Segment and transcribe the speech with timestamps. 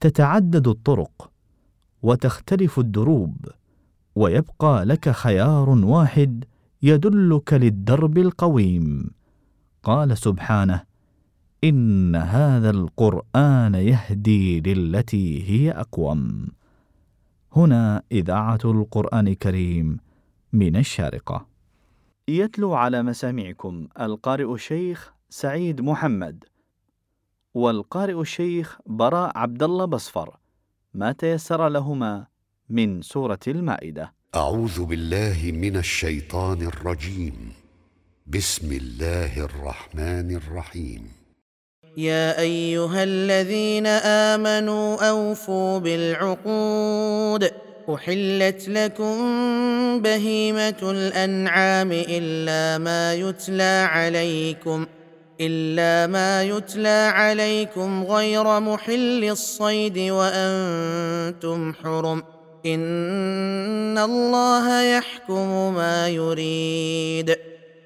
[0.00, 1.30] تتعدد الطرق
[2.02, 3.36] وتختلف الدروب
[4.14, 6.44] ويبقى لك خيار واحد
[6.82, 9.10] يدلك للدرب القويم.
[9.82, 10.82] قال سبحانه
[11.64, 16.46] إن هذا القرآن يهدي للتي هي أقوم.
[17.52, 19.98] هنا إذاعة القرآن الكريم
[20.52, 21.46] من الشارقة.
[22.28, 26.44] يتلو على مسامعكم القارئ الشيخ سعيد محمد.
[27.56, 30.36] والقارئ الشيخ براء عبد الله بصفر
[30.94, 32.26] ما تيسر لهما
[32.68, 34.12] من سورة المائدة.
[34.34, 37.52] أعوذ بالله من الشيطان الرجيم.
[38.26, 41.02] بسم الله الرحمن الرحيم.
[41.96, 43.86] يا أيها الذين
[44.36, 47.50] آمنوا أوفوا بالعقود.
[47.94, 49.14] أحلت لكم
[50.02, 54.86] بهيمة الأنعام إلا ما يتلى عليكم.
[55.40, 62.22] إلا ما يتلى عليكم غير محل الصيد وأنتم حرم.
[62.66, 67.36] إن الله يحكم ما يريد.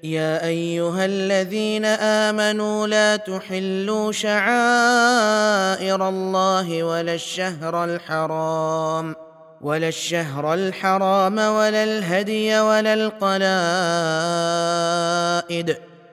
[0.03, 9.15] يا أيها الذين آمنوا لا تحلوا شعائر الله ولا الشهر الحرام
[9.61, 13.51] ولا الشهر الحرام ولا الهدي ولا القلائد.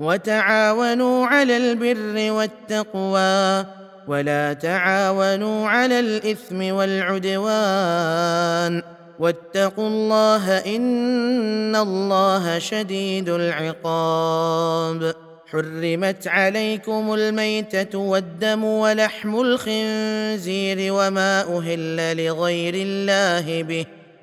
[0.00, 3.66] وتعاونوا على البر والتقوى
[4.08, 8.02] ولا تعاونوا على الإثم والعدوان
[9.18, 15.14] واتقوا الله إن الله شديد العقاب
[15.46, 23.86] حرمت عليكم الميتة والدم ولحم الخنزير وما أهل لغير الله به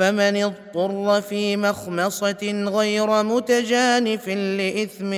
[0.00, 5.10] فمن اضطر في مخمصة غير متجانف لإثم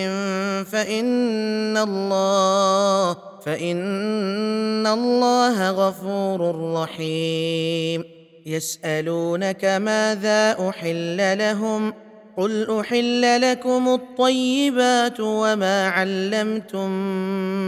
[0.65, 3.17] فإن الله
[3.47, 8.05] فإن الله غفور رحيم.
[8.47, 11.95] يسألونك ماذا أحل لهم؟
[12.37, 16.91] قل أحل لكم الطيبات وما علمتم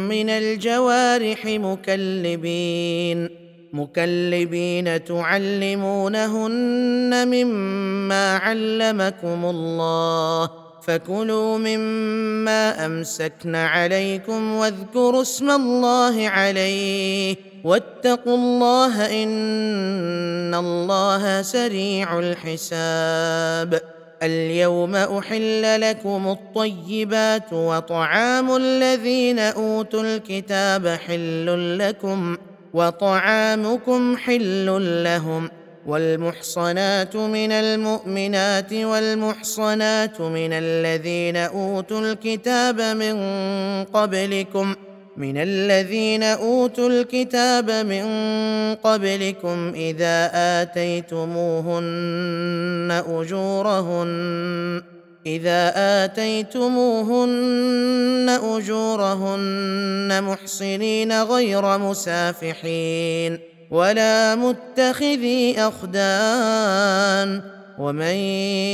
[0.08, 3.43] من الجوارح مكلبين.
[3.74, 6.48] مكلبين تعلمونهن
[7.28, 10.50] مما علمكم الله
[10.82, 23.80] فكلوا مما أمسكن عليكم واذكروا اسم الله عليه واتقوا الله إن الله سريع الحساب
[24.22, 32.36] اليوم أحل لكم الطيبات وطعام الذين أوتوا الكتاب حل لكم
[32.74, 34.66] وطعامكم حل
[35.04, 35.50] لهم
[35.86, 43.14] والمحصنات من المؤمنات والمحصنات من الذين أوتوا الكتاب من
[43.84, 44.74] قبلكم
[45.16, 48.04] من الذين أوتوا الكتاب من
[48.74, 50.30] قبلكم إذا
[50.62, 51.82] آتيتموهن
[53.08, 54.93] أجورهن
[55.26, 55.72] إذا
[56.04, 57.24] آتيتموهن
[58.42, 63.38] أجورهن محصنين غير مسافحين
[63.70, 67.42] ولا متخذي أخدان
[67.78, 68.14] ومن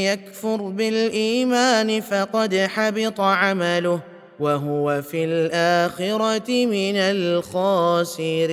[0.04, 4.00] يكفر بالإيمان فقد حبط عمله
[4.40, 8.50] وهو في الآخرة من الخاسرين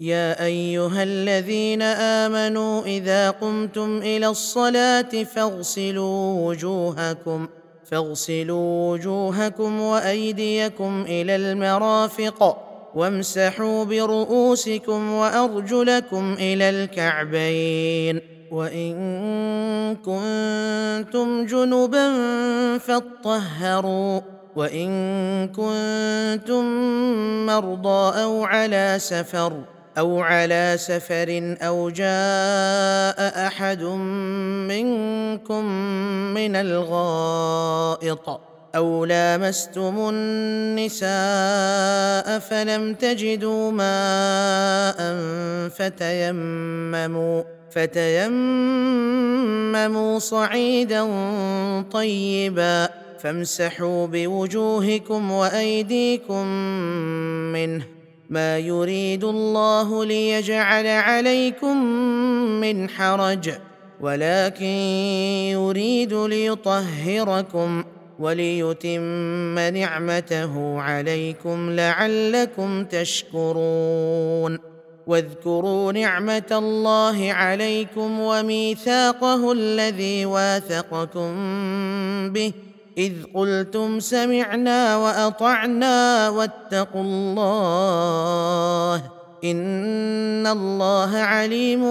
[0.00, 7.48] يا أيها الذين آمنوا إذا قمتم إلى الصلاة فاغسلوا وجوهكم
[7.90, 12.58] فاغسلوا وجوهكم وأيديكم إلى المرافق
[12.94, 18.20] وامسحوا برؤوسكم وأرجلكم إلى الكعبين.
[18.50, 22.08] وإن كنتم جنبا
[22.78, 24.20] فاطهروا
[24.56, 24.88] وإن
[25.48, 26.64] كنتم
[27.46, 33.82] مرضى أو على سفر أو على سفر أو جاء أحد
[34.68, 35.64] منكم
[36.34, 38.40] من الغائط
[38.76, 41.08] أو لامستم النساء
[42.38, 45.16] فلم تجدوا ماء
[45.68, 48.18] فتيمموا فتيمموا
[50.18, 51.06] صعيدا
[51.92, 52.88] طيبا
[53.18, 56.46] فامسحوا بوجوهكم وأيديكم
[57.52, 57.95] منه
[58.30, 61.76] ما يريد الله ليجعل عليكم
[62.60, 63.50] من حرج
[64.00, 64.64] ولكن
[65.52, 67.84] يريد ليطهركم
[68.18, 74.58] وليتم نعمته عليكم لعلكم تشكرون.
[75.06, 81.32] واذكروا نعمة الله عليكم وميثاقه الذي واثقكم
[82.32, 82.52] به
[82.98, 89.02] إذ قلتم سمعنا وأطعنا واتقوا الله
[89.44, 91.82] إن الله عليم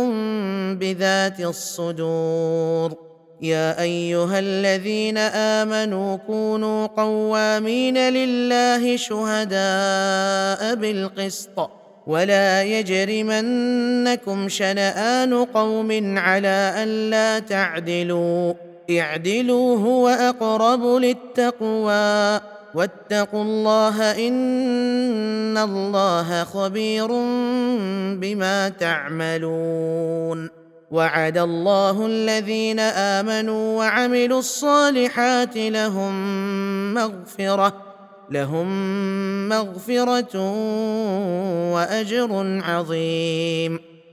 [0.77, 2.95] بذات الصدور.
[3.41, 5.17] يا أيها الذين
[5.61, 11.69] آمنوا كونوا قوامين لله شهداء بالقسط
[12.07, 18.53] ولا يجرمنكم شنآن قوم على ألا تعدلوا.
[18.89, 22.39] اعدلوا هو أقرب للتقوى
[22.75, 27.07] واتقوا الله إن الله خبير
[28.19, 30.49] بما تعملون
[30.91, 36.13] وعد الله الذين آمنوا وعملوا الصالحات لهم
[36.93, 37.73] مغفرة
[38.31, 38.69] لهم
[39.49, 40.39] مغفرة
[41.73, 43.94] وأجر عظيم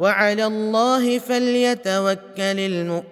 [0.00, 2.58] وعلى الله فليتوكل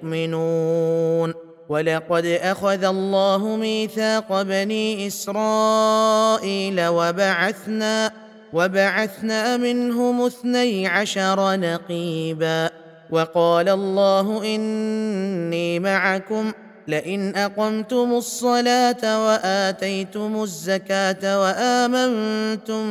[0.05, 1.35] المؤمنون.
[1.69, 8.13] ولقد أخذ الله ميثاق بني إسرائيل وبعثنا
[8.53, 12.71] وبعثنا منهم اثني عشر نقيبا.
[13.11, 16.53] وقال الله إني معكم
[16.89, 22.85] لئن أقمتم الصلاة وآتيتم الزكاة وآمنتم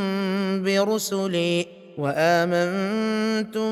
[0.64, 3.72] برسلي وآمنتم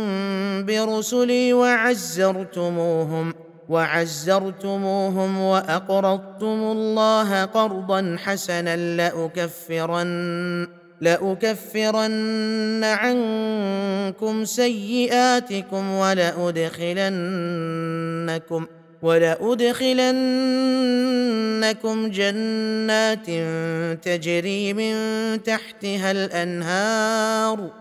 [0.65, 3.33] برسلي وعزرتموهم
[3.69, 10.68] وعزرتموهم وأقرضتم الله قرضا حسنا لاكفرن
[11.01, 17.06] لأكفرن عنكم سيئاتكم ولأدخلنكم
[18.65, 18.67] ۖ
[19.01, 20.12] ولأدخلنكم
[22.12, 23.25] جنات
[24.06, 24.94] تجري من
[25.44, 27.81] تحتها الأنهار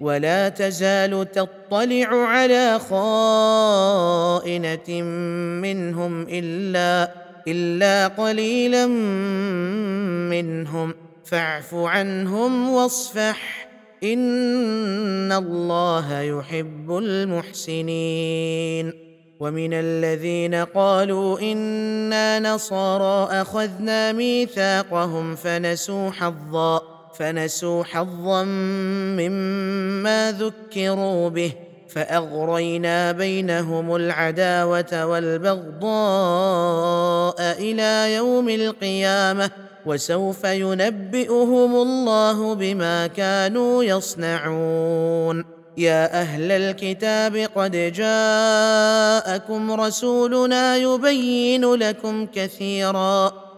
[0.00, 5.02] ولا تزال تطلع على خائنة
[5.62, 7.10] منهم إلا
[7.48, 8.86] إلا قليلا
[10.30, 10.94] منهم.
[11.24, 13.68] فاعف عنهم واصفح.
[14.04, 18.92] إن الله يحب المحسنين.
[19.40, 26.97] ومن الذين قالوا إنا نصارى أخذنا ميثاقهم فنسوا حظا.
[27.18, 28.44] فنسوا حظا
[29.18, 31.52] مما ذكروا به
[31.88, 35.92] فأغرينا بينهم العداوة والبغضاء
[37.58, 39.50] إلى يوم القيامة
[39.86, 45.44] وسوف ينبئهم الله بما كانوا يصنعون.
[45.76, 53.47] يا أهل الكتاب قد جاءكم رسولنا يبين لكم كثيرا.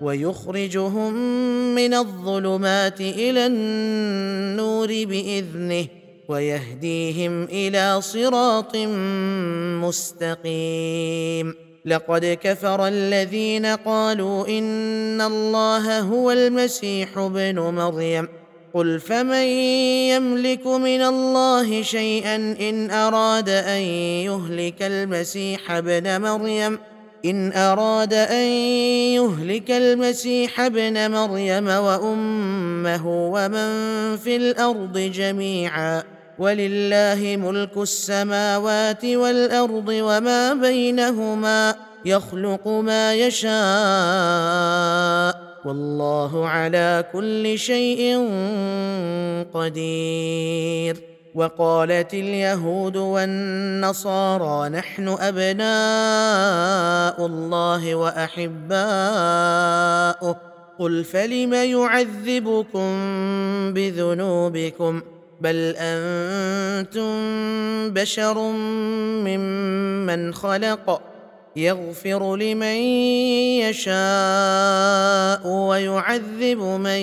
[0.00, 1.14] ويخرجهم
[1.74, 5.86] من الظلمات إلى النور بإذنه
[6.28, 8.76] ويهديهم إلى صراط
[9.84, 11.54] مستقيم.
[11.84, 18.28] لقد كفر الذين قالوا إن الله هو المسيح ابن مريم.
[18.74, 19.46] قل فمن
[20.12, 23.80] يملك من الله شيئا إن أراد أن
[24.24, 26.78] يهلك المسيح ابن مريم؟
[27.24, 28.46] إن أراد أن
[29.14, 33.70] يهلك المسيح ابن مريم وأمه ومن
[34.16, 36.02] في الأرض جميعا
[36.38, 41.74] ولله ملك السماوات والأرض وما بينهما
[42.04, 43.50] يخلق ما يشاء
[45.64, 48.16] والله على كل شيء
[49.54, 51.09] قدير.
[51.34, 55.66] وقالت اليهود والنصارى نحن أبناء
[57.26, 58.80] الله وأحباؤه.
[60.78, 62.90] قل فلم يعذبكم
[63.72, 65.02] بذنوبكم؟
[65.40, 67.10] بل أنتم
[67.90, 68.38] بشر
[69.24, 71.02] ممن خلق.
[71.56, 72.76] يغفر لمن
[73.60, 77.00] يشاء ويعذب من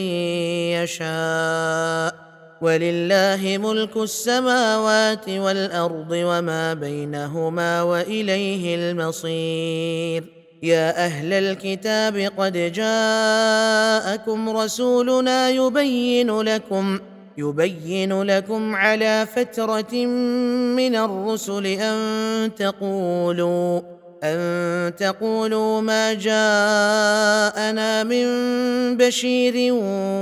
[0.84, 2.16] يشاء.
[2.61, 10.23] ولله ملك السماوات والأرض وما بينهما وإليه المصير.
[10.63, 16.99] يا أهل الكتاب قد جاءكم رسولنا يبين لكم
[17.37, 20.05] يبين لكم على فترة
[20.75, 23.81] من الرسل أن تقولوا
[24.23, 28.27] أن تقولوا ما جاءنا من
[28.97, 29.73] بشير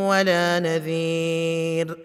[0.10, 2.05] ولا نذير.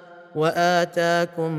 [0.35, 1.51] وآتاكم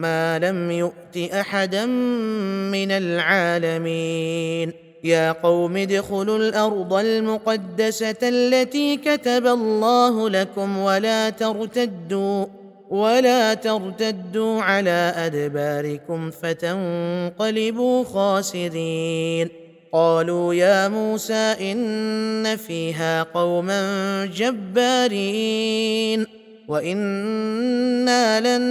[0.00, 4.72] ما لم يؤت أحدا من العالمين.
[5.04, 12.46] يا قوم ادخلوا الأرض المقدسة التي كتب الله لكم ولا ترتدوا
[12.90, 19.48] ولا ترتدوا على أدباركم فتنقلبوا خاسرين.
[19.92, 26.26] قالوا يا موسى إن فيها قوما جبارين.
[26.68, 28.64] وأنا لن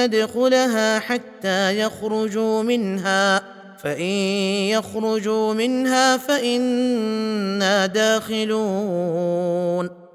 [0.00, 3.42] ندخلها حتى يخرجوا منها
[3.82, 4.02] فان
[4.70, 9.24] يخرجوا منها فانا داخلون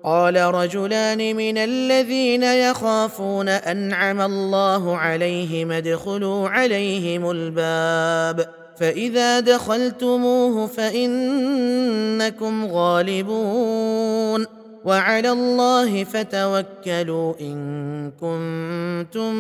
[0.04, 14.59] قال رجلان من الذين يخافون انعم الله عليهم ادخلوا عليهم الباب فاذا دخلتموه فانكم غالبون
[14.86, 19.36] وعلى الله فتوكلوا إن كنتم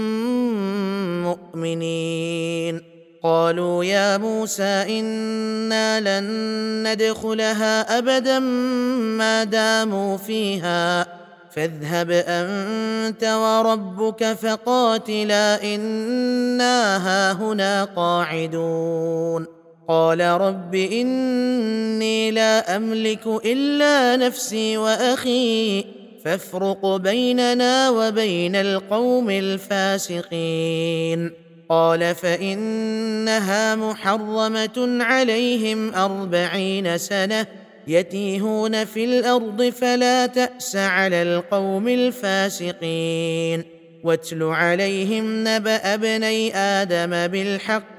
[1.23, 2.81] مؤمنين.
[3.23, 11.07] قالوا يا موسى إنا لن ندخلها أبدا ما داموا فيها.
[11.55, 19.58] فاذهب أنت وربك فقاتلا إنا هاهنا قاعدون.
[19.89, 25.85] قال رب إني لا أملك إلا نفسي وأخي
[26.25, 31.31] فافرق بيننا وبين القوم الفاسقين.
[31.69, 37.45] قال فإنها محرمة عليهم أربعين سنة
[37.87, 43.63] يتيهون في الأرض فلا تأس على القوم الفاسقين.
[44.03, 47.98] واتل عليهم نبأ ابني آدم بالحق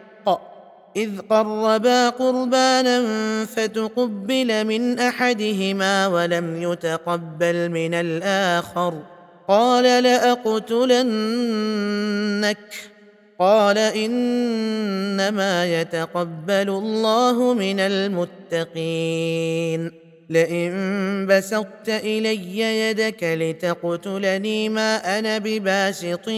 [0.97, 3.05] إذ قربا قربانا
[3.45, 8.95] فتقبل من أحدهما ولم يتقبل من الآخر.
[9.49, 11.15] قال لأقتلنك.
[13.39, 19.93] قال إنما يتقبل الله من المتقين.
[20.31, 26.29] لئن بسطت إلي يدك لتقتلني ما أنا بباسط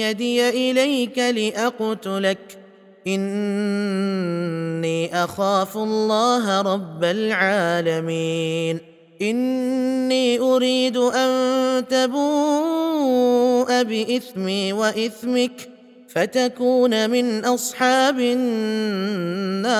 [0.00, 2.61] يدي إليك لأقتلك.
[3.06, 8.78] إني أخاف الله رب العالمين.
[9.22, 15.68] إني أريد أن تبوء بإثمي وإثمك
[16.08, 19.72] فتكون من أصحاب النار.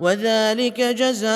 [0.00, 1.32] وذلك جزاء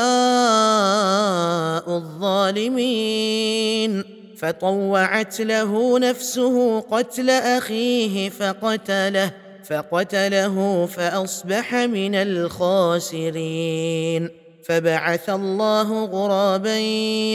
[1.96, 4.04] الظالمين.
[4.38, 9.45] فطوعت له نفسه قتل أخيه فقتله.
[9.68, 13.66] فقتله فأصبح من الخاسرين.
[14.64, 16.78] فبعث الله غرابا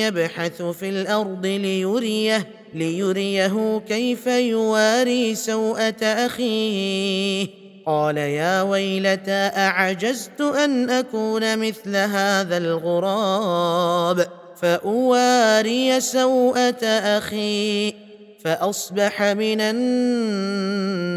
[0.03, 7.47] يبحث في الأرض ليريه ليريه كيف يواري سوءة أخيه.
[7.85, 14.27] قال يا ويلتى أعجزت أن أكون مثل هذا الغراب؟
[14.61, 18.10] فأواري سوءة أخي.
[18.43, 19.61] فأصبح من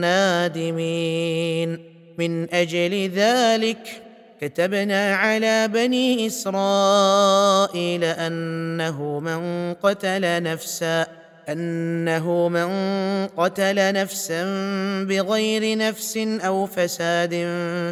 [0.05, 0.55] النادمين.
[2.19, 4.03] من أجل ذلك
[4.41, 11.07] كتبنا على بني إسرائيل أنه من قتل نفسا
[11.49, 12.69] أنه من
[13.27, 14.45] قتل نفسا
[15.05, 17.31] بغير نفس أو فساد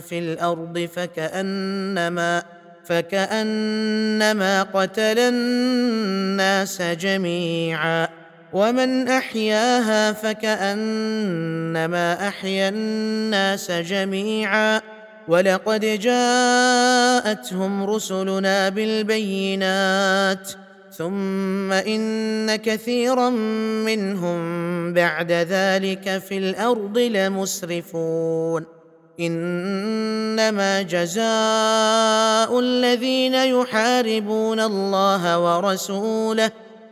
[0.08, 2.42] في الأرض فكأنما
[2.84, 8.21] فكأنما قتل الناس جميعا.
[8.52, 14.80] ومن احياها فكانما احيا الناس جميعا
[15.28, 20.52] ولقد جاءتهم رسلنا بالبينات
[20.92, 23.30] ثم ان كثيرا
[23.86, 24.42] منهم
[24.92, 28.64] بعد ذلك في الأرض لمسرفون
[29.20, 36.50] انما جزاء الذين يحاربون الله ورسوله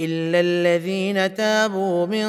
[0.00, 2.28] إلا الذين تابوا من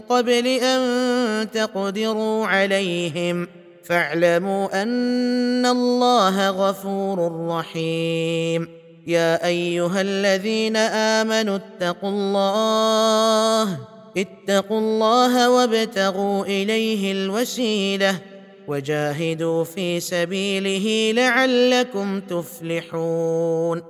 [0.00, 3.48] قبل أن تقدروا عليهم
[3.84, 8.68] فاعلموا أن الله غفور رحيم.
[9.06, 13.78] يا أيها الذين آمنوا اتقوا الله
[14.16, 18.18] اتقوا الله وابتغوا إليه الوسيلة
[18.68, 23.89] وجاهدوا في سبيله لعلكم تفلحون.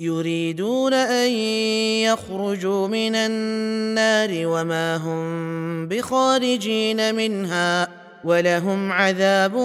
[0.00, 1.30] يريدون أن
[2.04, 7.88] يخرجوا من النار وما هم بخارجين منها
[8.24, 9.56] ولهم عذاب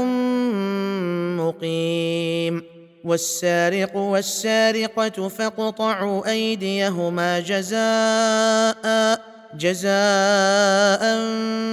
[1.40, 2.64] مقيم.
[3.04, 9.22] والسارق والسارقة فاقطعوا أيديهما جزاء
[9.60, 11.04] جزاء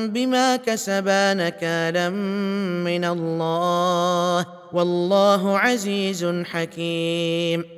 [0.09, 4.47] بما كسبا نكالا من الله.
[4.73, 7.78] والله عزيز حكيم.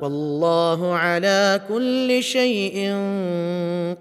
[0.00, 2.94] والله على كل شيء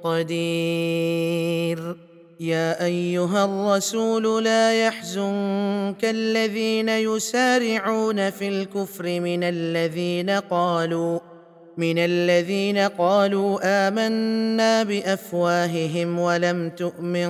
[0.04, 1.96] قدير.
[2.40, 11.20] يا أيها الرسول لا يحزنك الذين يسارعون في الكفر من الذين قالوا
[11.78, 17.30] من الذين قالوا آمنا بأفواههم ولم تؤمن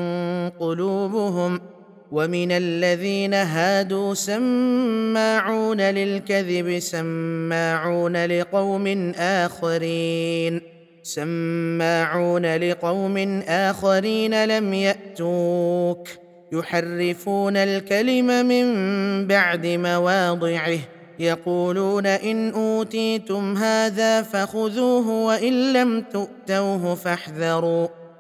[0.49, 1.62] قلوبهم.
[2.11, 10.61] ومن الذين هادوا سماعون للكذب سماعون لقوم آخرين.
[11.03, 13.17] سماعون لقوم
[13.47, 16.07] آخرين لم يأتوك.
[16.51, 18.67] يحرفون الكلم من
[19.27, 20.79] بعد مواضعه.
[21.19, 27.98] يقولون إن أوتيتم هذا فخذوه وإن لم تؤتوه فاحذروا.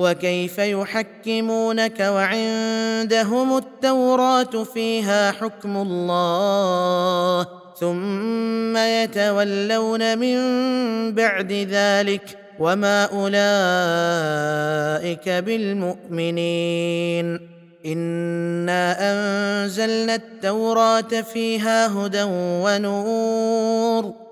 [0.00, 7.46] وكيف يحكمونك وعندهم التوراة فيها حكم الله
[7.80, 10.36] ثم يتولون من
[11.14, 13.28] بعد ذلك وما أولئك
[15.28, 17.40] بالمؤمنين.
[17.86, 22.22] إنا أنزلنا التوراة فيها هدى
[22.64, 24.29] ونور.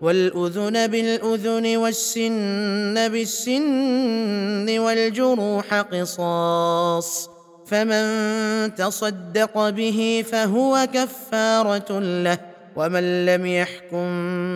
[0.00, 7.30] والأذن بالأذن والسن بالسن والجروح قصاص
[7.66, 12.38] فمن تصدق به فهو كفارة له
[12.76, 14.06] ومن لم يحكم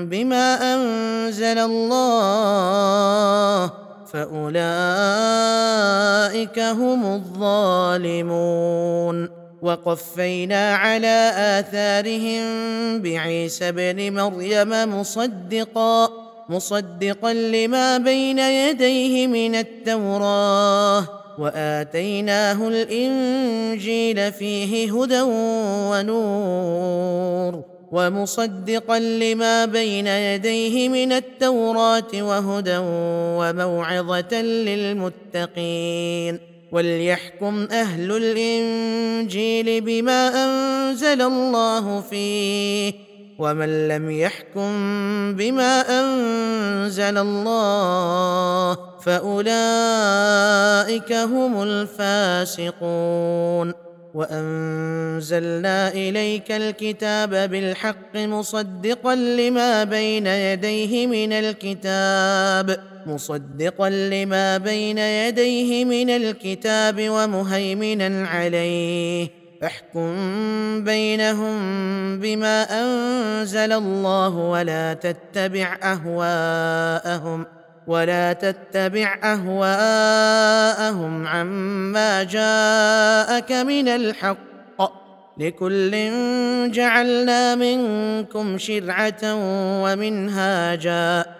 [0.06, 2.60] بما أنزل الله
[4.12, 4.58] فأولئك
[6.58, 8.60] هم الظالمون
[9.62, 12.42] وقفينا على آثارهم
[13.02, 16.08] بعيسى ابن مريم مصدقا
[16.48, 25.20] مصدقا لما بين يديه من التوراة وآتيناه الإنجيل فيه هدى
[25.90, 32.78] ونور ومصدقا لما بين يديه من التوراة وهدى
[33.40, 36.49] وموعظة للمتقين.
[36.72, 42.92] وليحكم أهل الإنجيل بما أنزل الله فيه
[43.38, 44.70] ومن لم يحكم
[45.34, 49.52] بما أنزل الله فأولئك
[51.12, 53.10] هم الفاسقون.
[54.14, 62.89] وأنزلنا إليك الكتاب بالحق مصدقا لما بين يديه من الكتاب.
[63.06, 69.28] مصدقا لما بين يديه من الكتاب ومهيمنا عليه.
[69.64, 70.14] احكم
[70.84, 71.58] بينهم
[72.20, 77.46] بما أنزل الله ولا تتبع أهواءهم
[77.86, 80.46] ولا تتبع أهواءهم
[81.26, 84.50] عما جاءك من الحق.
[85.38, 85.90] لكل
[86.70, 89.20] جعلنا منكم شرعة
[89.82, 91.39] ومنهاجا.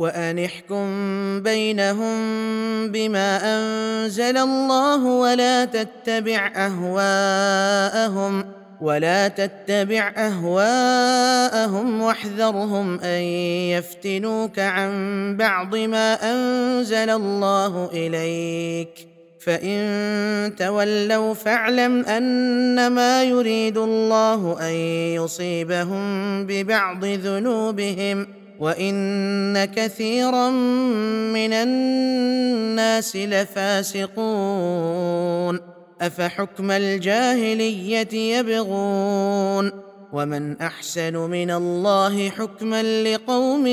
[0.00, 0.86] وان احكم
[1.42, 2.16] بينهم
[2.88, 8.44] بما أنزل الله ولا تتبع أهواءهم
[8.80, 13.22] ولا تتبع أهواءهم واحذرهم أن
[13.76, 19.08] يفتنوك عن بعض ما أنزل الله إليك
[19.40, 24.74] فإن تولوا فاعلم أنما يريد الله أن
[25.14, 30.50] يصيبهم ببعض ذنوبهم وان كثيرا
[31.30, 34.10] من الناس لفاسقون
[36.00, 39.72] افحكم الجاهليه يبغون
[40.12, 43.66] ومن احسن من الله حكما لقوم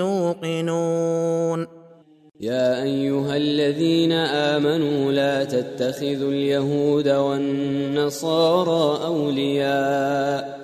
[0.00, 1.66] يوقنون
[2.40, 10.63] يا ايها الذين امنوا لا تتخذوا اليهود والنصارى اولياء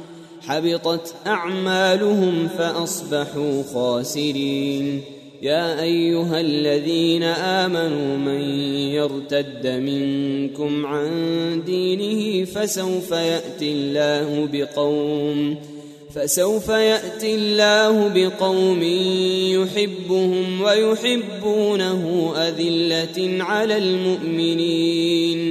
[0.51, 5.01] حبطت أعمالهم فأصبحوا خاسرين.
[5.41, 8.41] يا أيها الذين آمنوا من
[8.91, 11.11] يرتد منكم عن
[11.65, 15.55] دينه فسوف يأتي الله بقوم
[16.15, 18.83] فسوف يأتي الله بقوم
[19.63, 25.50] يحبهم ويحبونه أذلة على المؤمنين.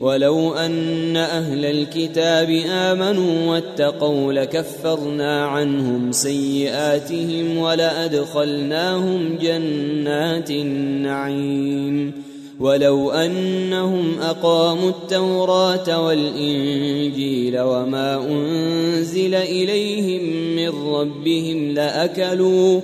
[0.00, 12.12] ولو أن أهل الكتاب آمنوا واتقوا لكفرنا عنهم سيئاتهم ولأدخلناهم جنات النعيم.
[12.60, 20.22] ولو أنهم أقاموا التوراة والإنجيل وما أنزل إليهم
[20.56, 22.80] من ربهم لأكلوا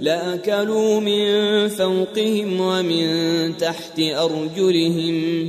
[0.00, 3.06] لأكلوا من فوقهم ومن
[3.56, 5.48] تحت أرجلهم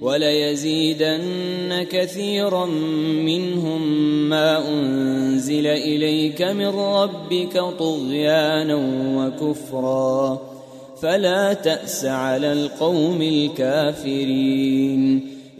[0.00, 2.66] وليزيدن كثيرا
[3.26, 3.82] منهم
[4.28, 8.78] ما أنزل إليك من ربك طغيانا
[9.16, 10.40] وكفرا.
[11.02, 14.56] فلا تأس على القوم الكافرين.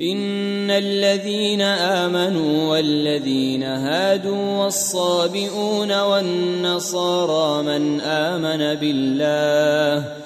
[0.00, 10.25] إن الذين آمنوا والذين هادوا والصابئون والنصارى من آمن بالله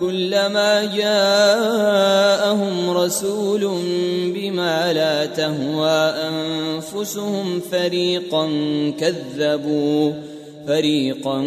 [0.00, 3.60] كلما جاءهم رسول
[4.34, 8.50] بما لا تهوى أنفسهم فريقا
[9.00, 10.12] كذبوا
[10.66, 11.44] فريقا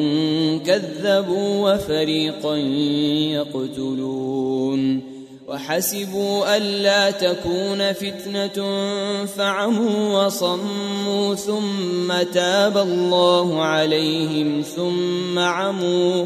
[0.65, 2.55] كذبوا وفريقا
[3.33, 5.13] يقتلون.
[5.47, 8.63] وحسبوا الا تكون فتنة
[9.25, 16.25] فعموا وصموا ثم تاب الله عليهم ثم عموا.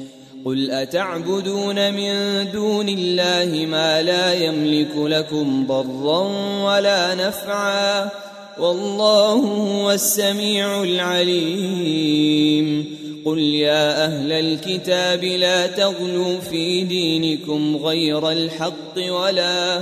[0.45, 6.21] قل أتعبدون من دون الله ما لا يملك لكم ضرا
[6.63, 8.09] ولا نفعا
[8.59, 12.21] والله هو السميع العليم.
[13.25, 19.81] قل يا أهل الكتاب لا تغلوا في دينكم غير الحق ولا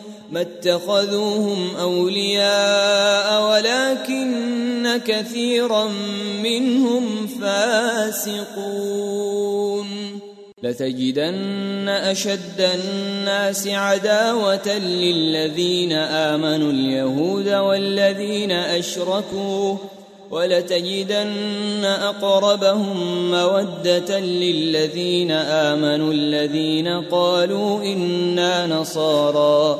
[0.31, 5.89] ما اتخذوهم أولياء ولكن كثيرا
[6.43, 8.61] منهم فاسقون.
[10.63, 19.75] لتجدن أشد الناس عداوة للذين آمنوا اليهود والذين أشركوا
[20.31, 29.79] ولتجدن أقربهم مودة للذين آمنوا الذين قالوا إنا نصارى.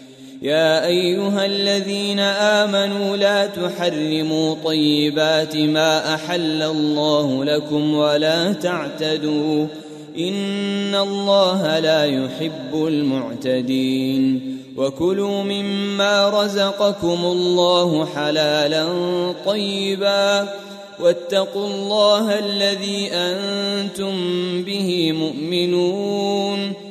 [0.41, 9.67] يا أيها الذين آمنوا لا تحرموا طيبات ما أحل الله لكم ولا تعتدوا
[10.17, 18.87] إن الله لا يحب المعتدين وكلوا مما رزقكم الله حلالا
[19.45, 20.47] طيبا
[20.99, 24.13] واتقوا الله الذي أنتم
[24.63, 26.90] به مؤمنون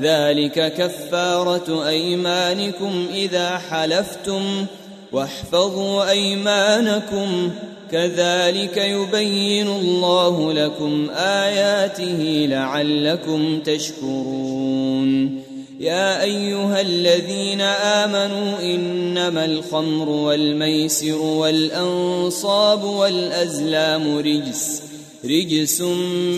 [0.00, 4.66] ذلك كفارة أيمانكم إذا حلفتم
[5.12, 7.50] واحفظوا أيمانكم.
[7.92, 15.42] كذلك يبين الله لكم آياته لعلكم تشكرون.
[15.80, 24.87] يا أيها الذين آمنوا إنما الخمر والميسر والأنصاب والأزلام رجس.
[25.24, 25.80] رجس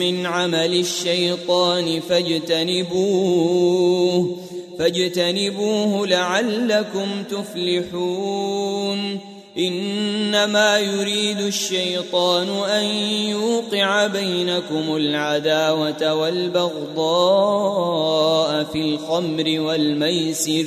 [0.00, 3.56] من عمل الشيطان فاجتنبوه
[4.78, 9.20] فاجتنبوه لعلكم تفلحون.
[9.58, 12.84] إنما يريد الشيطان أن
[13.28, 17.04] يوقع بينكم العداوة والبغضاء
[18.64, 20.66] في الخمر والميسر.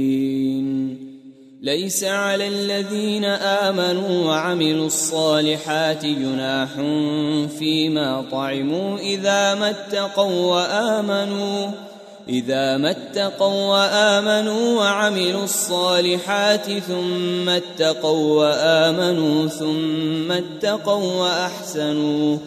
[1.63, 6.69] ليس على الذين آمنوا وعملوا الصالحات جناح
[7.59, 11.71] فيما طعموا إذا ما اتقوا وآمنوا
[12.29, 22.37] إذا ما اتقوا وآمنوا وعملوا الصالحات ثم اتقوا وآمنوا ثم اتقوا وأحسنوا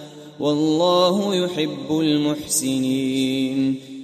[0.40, 3.93] والله يحب المحسنين.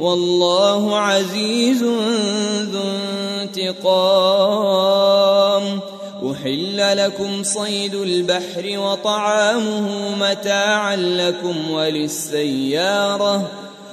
[0.00, 1.82] والله عزيز
[2.62, 2.82] ذو
[3.42, 3.80] انتقام.
[6.32, 13.50] أحل لكم صيد البحر وطعامه متاعا لكم وللسيارة.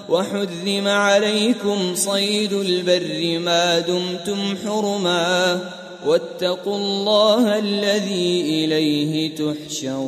[0.10, 5.60] وحذم عليكم صيد البر ما دمتم حرما.
[6.08, 10.08] واتقوا الله الذي إليه تحشرون.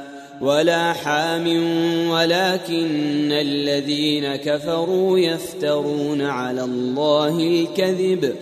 [0.41, 1.47] ولا حام
[2.09, 8.35] ولكن الذين كفروا يفترون على الله الكذب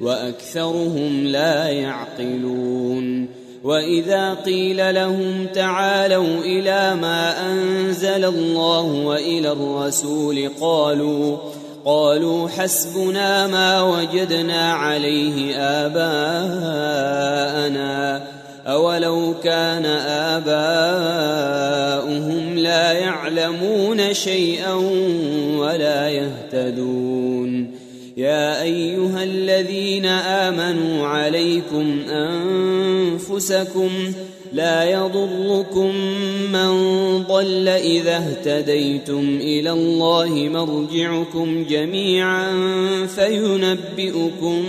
[0.00, 3.28] وأكثرهم لا يعقلون
[3.64, 11.36] وإذا قيل لهم تعالوا إلى ما أنزل الله وإلى الرسول قالوا
[11.84, 17.16] قالوا حسبنا ما وجدنا عليه آباءنا
[18.66, 19.84] أولو كان
[20.36, 24.72] آباؤهم لا يعلمون شيئا
[25.56, 27.70] ولا يهتدون
[28.16, 33.90] يا أيها الذين آمنوا عليكم أنفسكم
[34.56, 35.94] لا يضركم
[36.52, 36.72] من
[37.22, 42.52] ضل إذا اهتديتم إلى الله مرجعكم جميعا
[43.06, 44.62] فينبئكم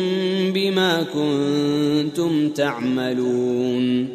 [0.53, 4.07] بما كنتم تعملون.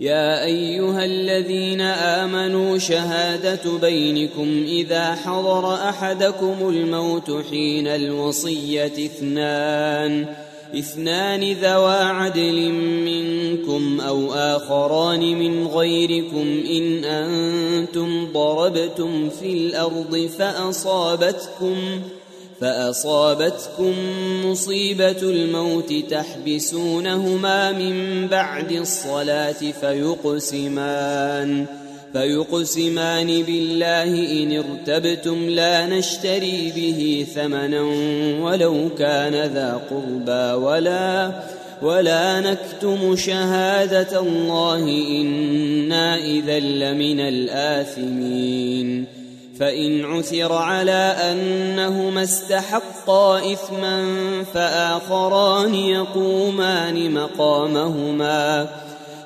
[0.00, 10.26] يا أيها الذين آمنوا شهادة بينكم إذا حضر أحدكم الموت حين الوصية اثنان.
[10.78, 12.72] اثنان ذوا عدل
[13.04, 21.76] منكم أو آخران من غيركم إن أنتم ضربتم في الأرض فأصابتكم
[22.60, 23.94] فأصابتكم
[24.44, 31.66] مصيبة الموت تحبسونهما من بعد الصلاة فيقسمان
[32.12, 37.82] فيقسمان بالله إن ارتبتم لا نشتري به ثمنا
[38.42, 41.32] ولو كان ذا قربى ولا
[41.82, 49.06] ولا نكتم شهادة الله إنا إذا لمن الآثمين.
[49.60, 54.04] فإن عثر على أنهما استحقا إثما
[54.54, 58.68] فآخران يقومان مقامهما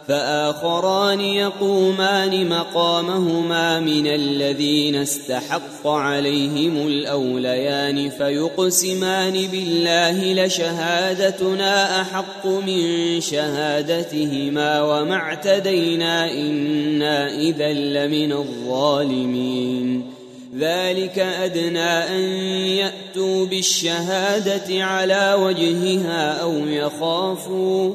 [0.09, 15.15] فآخران يقومان مقامهما من الذين استحق عليهم الأوليان فيقسمان بالله لشهادتنا أحق من شهادتهما وما
[15.15, 20.13] اعتدينا إنا إذا لمن الظالمين.
[20.59, 22.23] ذلك أدنى أن
[22.69, 27.95] يأتوا بالشهادة على وجهها أو يخافوا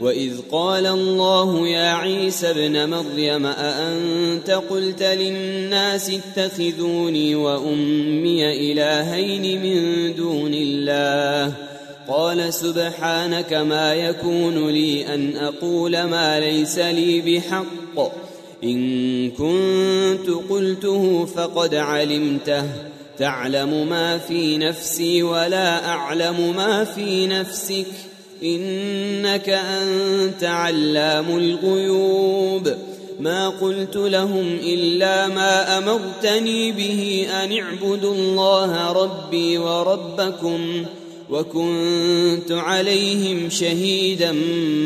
[0.00, 10.54] واذ قال الله يا عيسى ابن مريم اانت قلت للناس اتخذوني وامي الهين من دون
[10.54, 11.54] الله
[12.08, 18.12] قال سبحانك ما يكون لي ان أقول ما ليس لي بحق
[18.64, 22.64] ان كنت قلته فقد علمته
[23.18, 27.86] تعلم ما في نفسي ولا اعلم ما في نفسك
[28.42, 32.68] إنك أنت علام الغيوب.
[33.20, 40.84] ما قلت لهم إلا ما أمرتني به أن اعبدوا الله ربي وربكم
[41.30, 44.32] وكنت عليهم شهيدا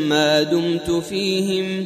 [0.07, 1.85] ما دمت فيهم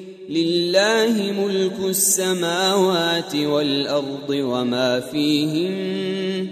[0.31, 6.47] لله ملك السماوات والأرض وما فيهن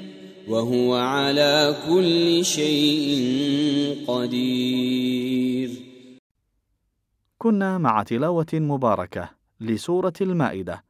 [0.48, 5.70] وهو على كل شيء قدير.
[7.38, 9.30] كنا مع تلاوة مباركة
[9.62, 10.84] لسورة المائدة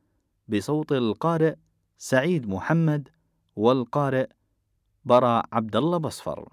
[0.47, 1.55] بصوت القارئ
[1.97, 3.09] سعيد محمد
[3.55, 4.27] والقارئ
[5.05, 6.49] براء عبد الله بصفر.